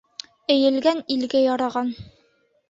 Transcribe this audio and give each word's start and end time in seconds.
Эйелгән 0.53 1.03
илгә 1.17 1.43
яраған. 1.45 1.93